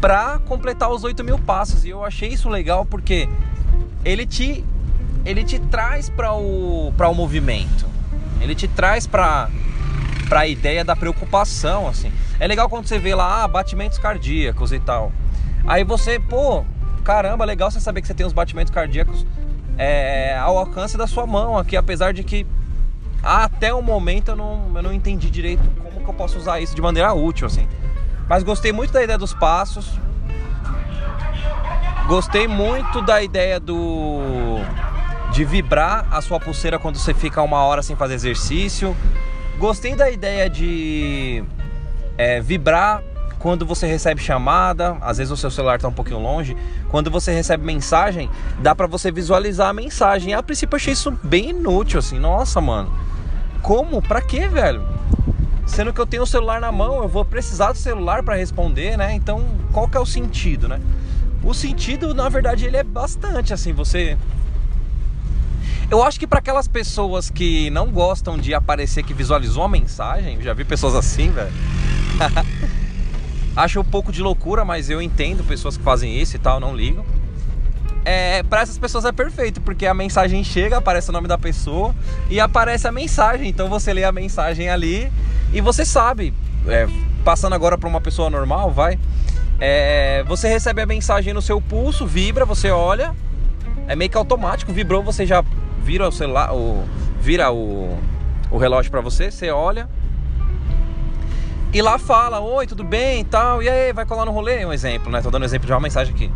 pra 0.00 0.38
completar 0.46 0.90
os 0.90 1.04
8 1.04 1.24
mil 1.24 1.38
passos. 1.38 1.84
E 1.84 1.90
eu 1.90 2.04
achei 2.04 2.28
isso 2.28 2.48
legal 2.48 2.84
porque 2.84 3.28
ele 4.04 4.26
te, 4.26 4.64
ele 5.24 5.44
te 5.44 5.58
traz 5.58 6.08
para 6.08 6.32
o, 6.34 6.92
o 6.96 7.14
movimento, 7.14 7.86
ele 8.40 8.54
te 8.54 8.68
traz 8.68 9.06
para 9.06 9.48
a 10.30 10.46
ideia 10.46 10.84
da 10.84 10.94
preocupação, 10.94 11.88
assim. 11.88 12.12
É 12.38 12.46
legal 12.46 12.68
quando 12.68 12.86
você 12.86 12.98
vê 12.98 13.14
lá, 13.14 13.44
ah, 13.44 13.48
batimentos 13.48 13.98
cardíacos 13.98 14.72
e 14.72 14.80
tal. 14.80 15.12
Aí 15.66 15.84
você, 15.84 16.18
pô, 16.18 16.64
caramba, 17.04 17.44
legal 17.44 17.70
você 17.70 17.80
saber 17.80 18.00
que 18.00 18.06
você 18.06 18.14
tem 18.14 18.26
os 18.26 18.32
batimentos 18.32 18.72
cardíacos 18.72 19.24
é, 19.78 20.36
ao 20.36 20.58
alcance 20.58 20.96
da 20.96 21.06
sua 21.06 21.26
mão 21.26 21.56
aqui, 21.56 21.76
apesar 21.76 22.12
de 22.12 22.22
que 22.22 22.46
até 23.22 23.72
o 23.72 23.80
momento 23.80 24.32
eu 24.32 24.36
não, 24.36 24.70
eu 24.74 24.82
não 24.82 24.92
entendi 24.92 25.30
direito 25.30 25.62
que 26.04 26.10
eu 26.10 26.14
posso 26.14 26.38
usar 26.38 26.60
isso 26.60 26.74
de 26.74 26.82
maneira 26.82 27.12
útil, 27.12 27.46
assim. 27.46 27.68
Mas 28.28 28.42
gostei 28.42 28.72
muito 28.72 28.92
da 28.92 29.02
ideia 29.02 29.18
dos 29.18 29.34
passos. 29.34 29.98
Gostei 32.06 32.46
muito 32.46 33.00
da 33.02 33.22
ideia 33.22 33.58
do 33.58 34.60
de 35.32 35.44
vibrar 35.44 36.06
a 36.12 36.20
sua 36.20 36.38
pulseira 36.38 36.78
quando 36.78 36.96
você 36.96 37.12
fica 37.12 37.42
uma 37.42 37.64
hora 37.64 37.82
sem 37.82 37.96
fazer 37.96 38.14
exercício. 38.14 38.96
Gostei 39.58 39.96
da 39.96 40.08
ideia 40.08 40.48
de 40.48 41.42
é, 42.16 42.40
vibrar 42.40 43.02
quando 43.44 43.66
você 43.66 43.86
recebe 43.86 44.22
chamada, 44.22 44.96
às 45.02 45.18
vezes 45.18 45.30
o 45.30 45.36
seu 45.36 45.50
celular 45.50 45.76
está 45.76 45.86
um 45.86 45.92
pouquinho 45.92 46.18
longe, 46.18 46.56
quando 46.88 47.10
você 47.10 47.30
recebe 47.30 47.62
mensagem, 47.62 48.30
dá 48.60 48.74
para 48.74 48.86
você 48.86 49.10
visualizar 49.12 49.68
a 49.68 49.72
mensagem. 49.72 50.32
A 50.32 50.42
princípio 50.42 50.76
achei 50.76 50.94
isso 50.94 51.10
bem 51.22 51.50
inútil, 51.50 51.98
assim, 51.98 52.18
nossa, 52.18 52.58
mano. 52.58 52.90
Como? 53.60 54.00
Pra 54.00 54.22
quê, 54.22 54.48
velho? 54.48 54.82
Sendo 55.66 55.92
que 55.92 56.00
eu 56.00 56.06
tenho 56.06 56.22
o 56.22 56.26
celular 56.26 56.60
na 56.60 56.70
mão, 56.70 57.02
eu 57.02 57.08
vou 57.08 57.24
precisar 57.24 57.72
do 57.72 57.78
celular 57.78 58.22
para 58.22 58.36
responder, 58.36 58.96
né? 58.96 59.14
Então, 59.14 59.44
qual 59.72 59.88
que 59.88 59.96
é 59.96 60.00
o 60.00 60.06
sentido, 60.06 60.68
né? 60.68 60.80
O 61.42 61.54
sentido, 61.54 62.14
na 62.14 62.28
verdade, 62.28 62.66
ele 62.66 62.76
é 62.76 62.82
bastante 62.82 63.52
assim, 63.52 63.72
você 63.72 64.16
eu 65.90 66.02
acho 66.02 66.18
que 66.18 66.26
para 66.26 66.38
aquelas 66.38 66.66
pessoas 66.66 67.28
que 67.30 67.70
não 67.70 67.90
gostam 67.90 68.38
de 68.38 68.54
aparecer 68.54 69.04
que 69.04 69.12
visualizou 69.12 69.62
a 69.62 69.68
mensagem, 69.68 70.40
já 70.40 70.52
vi 70.52 70.64
pessoas 70.64 70.94
assim, 70.94 71.30
velho. 71.30 71.52
Acho 73.54 73.80
um 73.80 73.84
pouco 73.84 74.10
de 74.10 74.20
loucura, 74.20 74.64
mas 74.64 74.90
eu 74.90 75.00
entendo 75.00 75.44
pessoas 75.44 75.76
que 75.76 75.82
fazem 75.84 76.18
isso 76.18 76.34
e 76.34 76.38
tal, 76.38 76.58
não 76.58 76.74
ligo. 76.74 77.04
É, 78.04 78.42
para 78.42 78.62
essas 78.62 78.76
pessoas 78.76 79.04
é 79.04 79.12
perfeito, 79.12 79.60
porque 79.60 79.86
a 79.86 79.94
mensagem 79.94 80.42
chega, 80.42 80.78
aparece 80.78 81.10
o 81.10 81.12
nome 81.12 81.28
da 81.28 81.38
pessoa 81.38 81.94
e 82.28 82.40
aparece 82.40 82.88
a 82.88 82.92
mensagem. 82.92 83.48
Então 83.48 83.68
você 83.68 83.92
lê 83.92 84.02
a 84.02 84.10
mensagem 84.10 84.68
ali 84.68 85.12
e 85.54 85.60
você 85.60 85.84
sabe. 85.84 86.34
É, 86.66 86.86
passando 87.24 87.54
agora 87.54 87.78
para 87.78 87.88
uma 87.88 88.00
pessoa 88.00 88.28
normal, 88.28 88.70
vai. 88.70 88.98
É, 89.60 90.22
você 90.24 90.48
recebe 90.48 90.82
a 90.82 90.86
mensagem 90.86 91.32
no 91.32 91.40
seu 91.40 91.60
pulso, 91.60 92.06
vibra, 92.06 92.44
você 92.44 92.70
olha, 92.70 93.14
é 93.86 93.94
meio 93.94 94.10
que 94.10 94.16
automático, 94.16 94.72
vibrou, 94.72 95.02
você 95.02 95.24
já 95.24 95.42
vira 95.82 96.08
o 96.08 96.12
celular, 96.12 96.52
o, 96.52 96.84
vira 97.20 97.52
o, 97.52 97.96
o 98.50 98.58
relógio 98.58 98.90
para 98.90 99.00
você, 99.00 99.30
você 99.30 99.50
olha, 99.50 99.88
e 101.72 101.80
lá 101.80 101.98
fala, 101.98 102.40
oi, 102.40 102.66
tudo 102.66 102.82
bem 102.82 103.20
e 103.20 103.24
tal, 103.24 103.62
e 103.62 103.68
aí, 103.68 103.92
vai 103.92 104.04
colar 104.04 104.24
no 104.24 104.32
rolê? 104.32 104.64
Um 104.64 104.72
exemplo, 104.72 105.10
né? 105.10 105.20
Tô 105.20 105.30
dando 105.30 105.42
um 105.42 105.46
exemplo 105.46 105.66
de 105.66 105.72
uma 105.72 105.80
mensagem 105.80 106.14
aqui. 106.14 106.30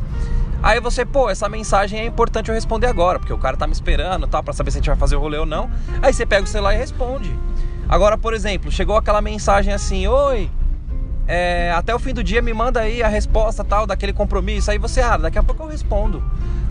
Aí 0.63 0.81
você, 0.81 1.05
pô, 1.05 1.31
essa 1.31 1.49
mensagem 1.49 2.01
é 2.01 2.05
importante 2.05 2.49
eu 2.49 2.55
responder 2.55 2.87
agora, 2.87 3.19
porque 3.19 3.33
o 3.33 3.39
cara 3.39 3.57
tá 3.57 3.67
me 3.67 3.73
esperando 3.73 4.27
tal, 4.27 4.43
pra 4.43 4.53
saber 4.53 4.71
se 4.71 4.79
a 4.79 4.81
gente 4.81 4.89
vai 4.89 4.97
fazer 4.97 5.17
o 5.17 5.21
rolê 5.21 5.39
ou 5.39 5.47
não. 5.47 5.71
Aí 6.03 6.13
você 6.13 6.27
pega 6.27 6.43
o 6.43 6.47
celular 6.47 6.75
e 6.75 6.79
responde. 6.79 7.33
Agora, 7.89 8.19
por 8.19 8.35
exemplo, 8.35 8.71
chegou 8.71 8.97
aquela 8.97 9.23
mensagem 9.23 9.73
assim, 9.73 10.07
oi, 10.07 10.51
é, 11.27 11.73
até 11.75 11.95
o 11.95 11.99
fim 11.99 12.13
do 12.13 12.23
dia 12.23 12.43
me 12.43 12.53
manda 12.53 12.81
aí 12.81 13.03
a 13.03 13.09
resposta 13.09 13.65
tal 13.65 13.87
daquele 13.87 14.13
compromisso. 14.13 14.71
Aí 14.71 14.79
você, 14.79 15.01
ah, 15.01 15.17
daqui 15.17 15.39
a 15.39 15.43
pouco 15.43 15.63
eu 15.63 15.69
respondo. 15.69 16.23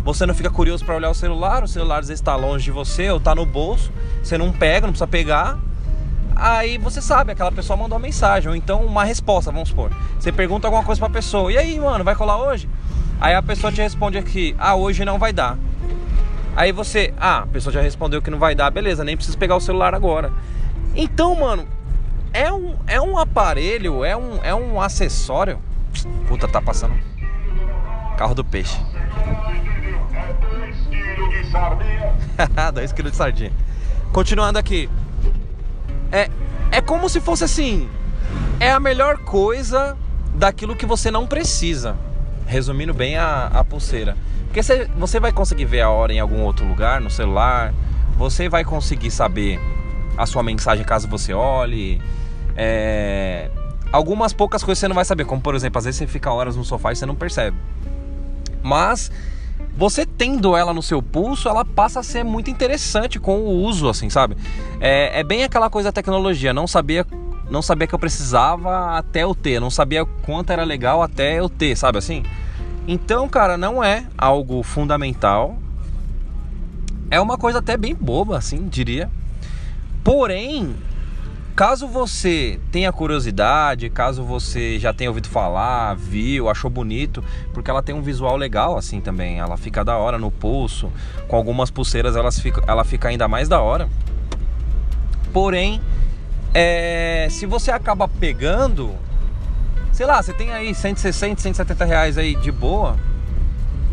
Você 0.04 0.26
não 0.26 0.34
fica 0.34 0.50
curioso 0.50 0.86
para 0.86 0.96
olhar 0.96 1.10
o 1.10 1.16
celular, 1.16 1.64
o 1.64 1.68
celular 1.68 2.00
às 2.00 2.08
vezes 2.08 2.22
está 2.22 2.36
longe 2.36 2.66
de 2.66 2.72
você 2.72 3.10
ou 3.10 3.20
tá 3.20 3.36
no 3.36 3.46
bolso, 3.46 3.92
você 4.24 4.38
não 4.38 4.52
pega, 4.52 4.88
não 4.88 4.94
precisa 4.94 5.08
pegar. 5.08 5.58
Aí 6.36 6.78
você 6.78 7.02
sabe, 7.02 7.32
aquela 7.32 7.52
pessoa 7.52 7.76
mandou 7.76 7.98
uma 7.98 8.04
mensagem, 8.04 8.48
ou 8.48 8.56
então 8.56 8.86
uma 8.86 9.04
resposta, 9.04 9.52
vamos 9.52 9.70
supor. 9.70 9.92
Você 10.20 10.32
pergunta 10.32 10.68
alguma 10.68 10.84
coisa 10.84 11.00
pra 11.00 11.10
pessoa, 11.10 11.52
e 11.52 11.58
aí, 11.58 11.80
mano, 11.80 12.04
vai 12.04 12.16
colar 12.16 12.38
hoje? 12.38 12.70
Aí 13.20 13.34
a 13.34 13.42
pessoa 13.42 13.74
te 13.74 13.82
responde 13.82 14.20
aqui, 14.20 14.56
ah, 14.60 14.76
hoje 14.76 15.04
não 15.04 15.18
vai 15.18 15.34
dar. 15.34 15.58
Aí 16.56 16.72
você, 16.72 17.14
ah, 17.20 17.40
a 17.40 17.48
pessoa 17.48 17.74
já 17.74 17.82
respondeu 17.82 18.22
que 18.22 18.30
não 18.30 18.38
vai 18.38 18.54
dar, 18.54 18.70
beleza, 18.70 19.04
nem 19.04 19.16
preciso 19.16 19.38
pegar 19.38 19.56
o 19.56 19.60
celular 19.60 19.96
agora. 19.96 20.32
Então, 21.00 21.36
mano, 21.36 21.68
é 22.34 22.52
um, 22.52 22.76
é 22.88 23.00
um 23.00 23.20
aparelho, 23.20 24.04
é 24.04 24.18
um, 24.18 24.44
é 24.44 24.54
um 24.56 24.82
acessório. 24.82 25.60
Puta, 26.28 26.48
tá 26.48 26.60
passando. 26.60 26.96
Carro 28.18 28.34
do 28.34 28.44
peixe. 28.44 28.76
2 32.74 32.92
kg 32.92 33.12
de 33.12 33.16
sardinha. 33.16 33.52
Continuando 34.12 34.58
aqui. 34.58 34.90
É, 36.12 36.32
é 36.72 36.82
como 36.82 37.08
se 37.08 37.22
fosse 37.22 37.44
assim: 37.44 37.88
é 38.60 38.72
a 38.72 38.80
melhor 38.80 39.20
coisa 39.20 39.96
daquilo 40.34 40.76
que 40.76 40.86
você 40.88 41.12
não 41.12 41.28
precisa. 41.28 41.96
Resumindo 42.48 42.94
bem 42.94 43.18
a, 43.18 43.52
a 43.54 43.64
pulseira. 43.64 44.18
Porque 44.46 44.64
você, 44.64 44.90
você 44.98 45.20
vai 45.20 45.32
conseguir 45.32 45.66
ver 45.66 45.82
a 45.82 45.92
hora 45.92 46.12
em 46.12 46.20
algum 46.20 46.42
outro 46.42 46.66
lugar, 46.68 47.00
no 47.00 47.12
celular. 47.12 47.72
Você 48.18 48.50
vai 48.50 48.64
conseguir 48.64 49.12
saber 49.12 49.60
a 50.18 50.26
sua 50.26 50.44
mensagem 50.44 50.84
caso 50.84 51.08
você 51.08 51.34
olhe. 51.34 52.02
É, 52.56 53.50
algumas 53.92 54.34
poucas 54.34 54.64
coisas 54.64 54.80
você 54.80 54.88
não 54.88 54.96
vai 54.96 55.06
saber, 55.06 55.26
como 55.26 55.42
por 55.42 55.56
exemplo, 55.56 55.78
às 55.78 55.86
vezes 55.86 56.00
você 56.00 56.08
fica 56.08 56.32
horas 56.32 56.56
no 56.56 56.66
sofá 56.66 56.92
e 56.92 56.96
você 56.96 57.06
não 57.06 57.16
percebe. 57.16 57.56
Mas 58.64 59.12
você 59.78 60.06
tendo 60.06 60.58
ela 60.58 60.74
no 60.74 60.82
seu 60.82 61.02
pulso, 61.02 61.48
ela 61.48 61.64
passa 61.64 62.00
a 62.00 62.04
ser 62.04 62.24
muito 62.24 62.50
interessante 62.50 63.20
com 63.20 63.40
o 63.40 63.64
uso, 63.64 63.88
assim, 63.88 64.10
sabe? 64.10 64.36
É, 64.82 65.20
é 65.20 65.24
bem 65.24 65.44
aquela 65.44 65.70
coisa 65.70 65.90
da 65.90 65.94
tecnologia, 65.94 66.54
não 66.54 66.68
sabia 66.68 67.06
não 67.50 67.62
sabia 67.62 67.88
que 67.88 67.96
eu 67.96 68.00
precisava 68.00 68.98
até 68.98 69.24
eu 69.24 69.34
ter, 69.34 69.62
não 69.62 69.70
sabia 69.70 70.06
quanto 70.06 70.52
era 70.52 70.66
legal 70.66 71.02
até 71.02 71.40
eu 71.40 71.48
ter, 71.48 71.78
sabe 71.78 71.98
assim? 71.98 72.24
Então, 72.88 73.28
cara, 73.30 73.58
não 73.58 73.84
é 73.84 74.06
algo 74.18 74.64
fundamental. 74.64 75.58
É 77.10 77.22
uma 77.22 77.38
coisa 77.38 77.60
até 77.60 77.78
bem 77.78 77.96
boba, 77.96 78.38
assim, 78.38 78.68
diria. 78.68 79.10
Porém, 80.08 80.74
Caso 81.54 81.88
você 81.88 82.60
tenha 82.72 82.94
curiosidade, 82.94 83.90
caso 83.90 84.24
você 84.24 84.78
já 84.78 84.94
tenha 84.94 85.10
ouvido 85.10 85.28
falar, 85.28 85.96
viu, 85.96 86.48
achou 86.48 86.70
bonito, 86.70 87.24
porque 87.52 87.72
ela 87.72 87.82
tem 87.82 87.96
um 87.96 88.02
visual 88.04 88.38
legal 88.38 88.78
assim 88.78 89.02
também. 89.02 89.40
Ela 89.40 89.58
fica 89.58 89.84
da 89.84 89.98
hora 89.98 90.20
no 90.20 90.30
pulso. 90.30 90.92
Com 91.28 91.36
algumas 91.36 91.72
pulseiras 91.72 92.16
elas 92.16 92.40
fica, 92.40 92.64
ela 92.68 92.84
fica 92.84 93.10
ainda 93.10 93.28
mais 93.28 93.50
da 93.50 93.60
hora. 93.60 93.90
Porém, 95.34 95.82
é, 96.54 97.28
se 97.32 97.48
você 97.48 97.72
acaba 97.72 98.08
pegando, 98.08 98.94
sei 99.92 100.06
lá, 100.06 100.22
você 100.22 100.32
tem 100.32 100.54
aí 100.54 100.76
160, 100.76 101.42
170 101.42 101.86
reais 101.86 102.20
aí 102.20 102.36
de 102.36 102.52
boa, 102.52 102.96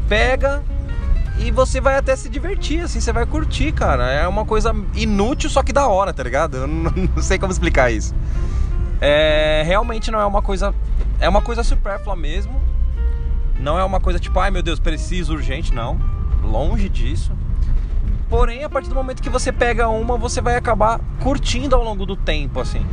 pega, 0.07 0.63
e 1.39 1.51
você 1.51 1.81
vai 1.81 1.97
até 1.97 2.15
se 2.15 2.29
divertir, 2.29 2.81
assim, 2.85 3.01
você 3.01 3.13
vai 3.13 3.27
curtir, 3.27 3.73
cara. 3.73 4.11
É 4.11 4.27
uma 4.27 4.45
coisa 4.45 4.75
inútil, 4.95 5.51
só 5.51 5.63
que 5.63 5.73
da 5.73 5.87
hora, 5.89 6.13
tá 6.13 6.23
ligado? 6.23 6.57
Eu 6.59 6.67
não, 6.67 6.91
não 7.15 7.23
sei 7.23 7.39
como 7.39 7.53
explicar 7.53 7.91
isso. 7.91 8.15
É, 9.01 9.63
realmente 9.67 10.11
não 10.11 10.21
é 10.21 10.25
uma 10.25 10.41
coisa. 10.41 10.75
É 11.19 11.29
uma 11.29 11.43
coisa 11.43 11.63
supérflua 11.63 12.17
mesmo. 12.17 12.61
Não 13.59 13.79
é 13.79 13.85
uma 13.85 14.01
coisa 14.01 14.19
tipo, 14.19 14.39
ai 14.39 14.51
meu 14.51 14.63
Deus, 14.63 14.79
preciso, 14.79 15.35
urgente, 15.35 15.75
não. 15.75 15.99
Longe 16.43 16.89
disso. 16.89 17.33
Porém, 18.29 18.65
a 18.65 18.69
partir 18.69 18.89
do 18.89 18.95
momento 18.95 19.23
que 19.23 19.31
você 19.31 19.53
pega 19.53 19.89
uma, 19.89 20.17
você 20.17 20.41
vai 20.41 20.57
acabar 20.57 21.01
curtindo 21.21 21.77
ao 21.77 21.85
longo 21.85 22.07
do 22.07 22.17
tempo, 22.17 22.61
assim. 22.61 22.85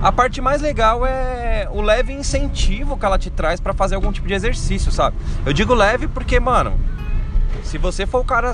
A 0.00 0.12
parte 0.12 0.40
mais 0.40 0.60
legal 0.60 1.04
é 1.06 1.68
o 1.70 1.80
leve 1.80 2.12
incentivo 2.12 2.96
que 2.96 3.04
ela 3.04 3.18
te 3.18 3.30
traz 3.30 3.60
para 3.60 3.72
fazer 3.72 3.94
algum 3.94 4.12
tipo 4.12 4.28
de 4.28 4.34
exercício, 4.34 4.92
sabe? 4.92 5.16
Eu 5.44 5.52
digo 5.52 5.74
leve 5.74 6.06
porque, 6.06 6.38
mano, 6.38 6.78
se 7.62 7.78
você 7.78 8.06
for 8.06 8.20
o 8.20 8.24
cara 8.24 8.52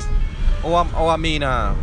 ou 0.62 0.76
a, 0.76 0.86
ou 0.98 1.10
a 1.10 1.18
mina 1.18 1.74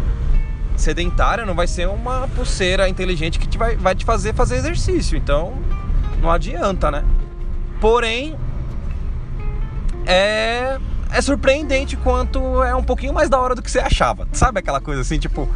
sedentária, 0.75 1.45
não 1.45 1.53
vai 1.53 1.67
ser 1.67 1.87
uma 1.87 2.27
pulseira 2.29 2.87
inteligente 2.87 3.37
que 3.37 3.47
te 3.47 3.57
vai, 3.57 3.75
vai 3.75 3.93
te 3.93 4.05
fazer 4.05 4.33
fazer 4.33 4.57
exercício. 4.57 5.17
Então, 5.17 5.53
não 6.21 6.31
adianta, 6.31 6.89
né? 6.89 7.03
Porém, 7.79 8.35
é, 10.05 10.77
é 11.11 11.21
surpreendente 11.21 11.95
quanto 11.97 12.63
é 12.63 12.73
um 12.75 12.83
pouquinho 12.83 13.13
mais 13.13 13.29
da 13.29 13.39
hora 13.39 13.55
do 13.55 13.61
que 13.61 13.69
você 13.69 13.79
achava. 13.79 14.27
Sabe 14.31 14.59
aquela 14.59 14.81
coisa 14.81 15.01
assim, 15.01 15.19
tipo, 15.19 15.49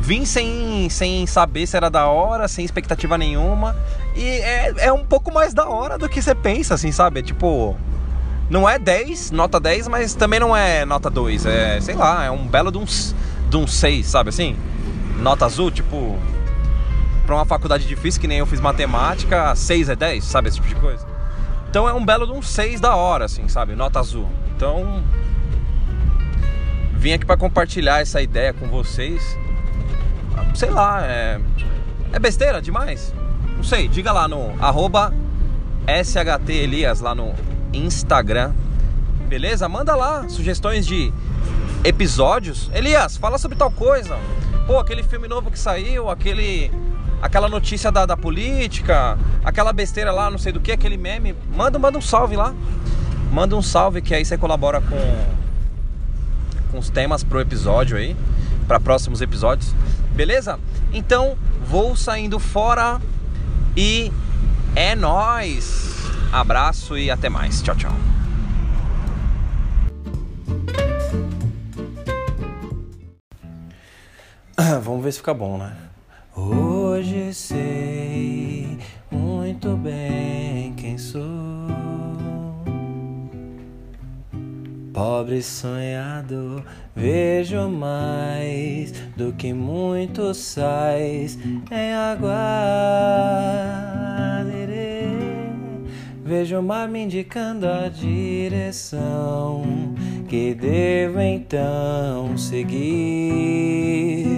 vim 0.00 0.24
sem, 0.24 0.88
sem 0.90 1.26
saber 1.26 1.66
se 1.66 1.76
era 1.76 1.90
da 1.90 2.06
hora, 2.06 2.48
sem 2.48 2.64
expectativa 2.64 3.16
nenhuma. 3.18 3.76
E 4.14 4.24
é, 4.24 4.74
é 4.86 4.92
um 4.92 5.04
pouco 5.04 5.32
mais 5.32 5.54
da 5.54 5.68
hora 5.68 5.98
do 5.98 6.08
que 6.08 6.20
você 6.20 6.34
pensa, 6.34 6.74
assim, 6.74 6.92
sabe? 6.92 7.20
É 7.20 7.22
tipo, 7.22 7.76
não 8.50 8.68
é 8.68 8.80
10, 8.80 9.30
nota 9.30 9.60
10, 9.60 9.86
mas 9.86 10.12
também 10.12 10.40
não 10.40 10.56
é 10.56 10.84
nota 10.84 11.08
2. 11.08 11.46
É, 11.46 11.80
sei 11.80 11.94
lá, 11.94 12.24
é 12.24 12.30
um 12.32 12.48
belo 12.48 12.72
de 12.72 12.78
um, 12.78 12.84
de 12.84 13.56
um 13.56 13.64
6, 13.64 14.04
sabe 14.04 14.30
assim? 14.30 14.56
Nota 15.20 15.46
azul, 15.46 15.70
tipo, 15.70 16.18
pra 17.24 17.36
uma 17.36 17.44
faculdade 17.44 17.86
difícil 17.86 18.20
que 18.20 18.26
nem 18.26 18.38
eu 18.38 18.46
fiz 18.46 18.60
matemática, 18.60 19.54
6 19.54 19.90
é 19.90 19.94
10, 19.94 20.24
sabe? 20.24 20.48
Esse 20.48 20.56
tipo 20.56 20.68
de 20.68 20.74
coisa. 20.74 21.06
Então 21.70 21.88
é 21.88 21.94
um 21.94 22.04
belo 22.04 22.26
de 22.26 22.32
um 22.32 22.42
6 22.42 22.80
da 22.80 22.96
hora, 22.96 23.26
assim, 23.26 23.46
sabe? 23.46 23.76
Nota 23.76 24.00
azul. 24.00 24.28
Então, 24.56 25.00
vim 26.94 27.12
aqui 27.12 27.24
para 27.24 27.36
compartilhar 27.36 28.00
essa 28.00 28.20
ideia 28.20 28.52
com 28.52 28.66
vocês. 28.66 29.38
Sei 30.56 30.70
lá, 30.70 31.06
é, 31.06 31.40
é 32.12 32.18
besteira 32.18 32.60
demais? 32.60 33.14
Não 33.56 33.62
sei, 33.62 33.86
diga 33.86 34.10
lá 34.10 34.26
no 34.26 34.56
arroba 34.60 35.14
SHT 35.86 36.52
Elias 36.52 37.00
lá 37.00 37.14
no 37.14 37.32
Instagram. 37.72 38.52
Beleza? 39.28 39.68
Manda 39.68 39.94
lá 39.94 40.28
sugestões 40.28 40.86
de 40.86 41.12
episódios. 41.84 42.70
Elias, 42.74 43.16
fala 43.16 43.38
sobre 43.38 43.56
tal 43.56 43.70
coisa. 43.70 44.18
Pô, 44.66 44.78
aquele 44.78 45.02
filme 45.02 45.28
novo 45.28 45.50
que 45.50 45.58
saiu, 45.58 46.10
aquele 46.10 46.70
aquela 47.22 47.48
notícia 47.48 47.92
da, 47.92 48.06
da 48.06 48.16
política, 48.16 49.18
aquela 49.44 49.72
besteira 49.72 50.10
lá, 50.10 50.30
não 50.30 50.38
sei 50.38 50.52
do 50.52 50.60
que, 50.60 50.72
aquele 50.72 50.96
meme, 50.96 51.34
manda, 51.54 51.78
manda 51.78 51.98
um 51.98 52.02
salve 52.02 52.36
lá. 52.36 52.54
Manda 53.30 53.54
um 53.54 53.62
salve 53.62 54.02
que 54.02 54.14
aí 54.14 54.24
você 54.24 54.36
colabora 54.36 54.80
com, 54.80 55.26
com 56.72 56.78
os 56.78 56.90
temas 56.90 57.22
pro 57.22 57.40
episódio 57.40 57.96
aí, 57.96 58.16
para 58.66 58.80
próximos 58.80 59.20
episódios. 59.20 59.72
Beleza? 60.12 60.58
Então, 60.92 61.36
vou 61.64 61.94
saindo 61.94 62.38
fora 62.40 63.00
e 63.76 64.10
é 64.74 64.96
nós. 64.96 65.89
Abraço 66.32 66.96
e 66.96 67.10
até 67.10 67.28
mais. 67.28 67.60
Tchau, 67.60 67.74
tchau. 67.76 67.92
Vamos 74.82 75.02
ver 75.02 75.12
se 75.12 75.18
fica 75.18 75.34
bom, 75.34 75.58
né? 75.58 75.76
Hoje 76.36 77.34
sei 77.34 78.78
muito 79.10 79.76
bem 79.76 80.72
quem 80.74 80.96
sou. 80.96 81.20
Pobre 84.92 85.42
sonhador, 85.42 86.62
vejo 86.94 87.68
mais 87.68 88.92
do 89.16 89.32
que 89.32 89.52
muitos 89.52 90.36
sais 90.36 91.38
em 91.70 91.94
água. 91.94 93.89
Vejo 96.30 96.60
o 96.60 96.62
mar 96.62 96.88
me 96.88 97.02
indicando 97.02 97.66
a 97.66 97.88
direção 97.88 99.64
que 100.28 100.54
devo 100.54 101.20
então 101.20 102.38
seguir 102.38 104.28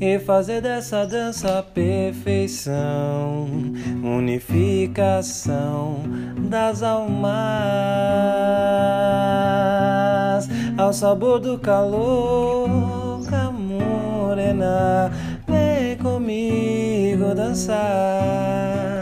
e 0.00 0.20
fazer 0.20 0.62
dessa 0.62 1.04
dança 1.04 1.58
a 1.58 1.64
perfeição, 1.64 3.48
unificação 4.04 5.96
das 6.48 6.84
almas 6.84 7.26
ao 10.78 10.92
sabor 10.92 11.40
do 11.40 11.58
calor, 11.58 12.70
morena, 13.52 15.10
vem 15.48 15.96
comigo 15.96 17.34
dançar. 17.34 18.99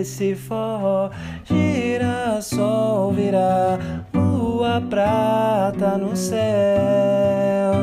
Esse 0.00 0.34
forró 0.34 1.10
girassol 1.44 3.12
virá 3.12 3.78
lua 4.14 4.80
prata 4.88 5.98
no 5.98 6.16
céu 6.16 7.74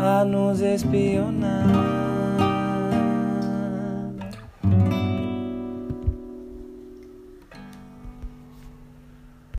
a 0.00 0.24
nos 0.24 0.60
espionar. 0.60 1.97